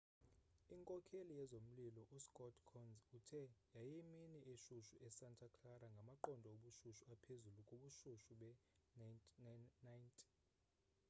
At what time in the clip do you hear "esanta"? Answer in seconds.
5.07-5.45